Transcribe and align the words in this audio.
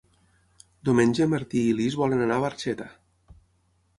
Diumenge 0.89 1.21
en 1.25 1.29
Martí 1.33 1.61
i 1.67 1.75
na 1.77 1.77
Lis 1.81 1.99
volen 2.01 2.25
anar 2.27 2.37
a 2.41 2.45
Barxeta. 2.47 2.87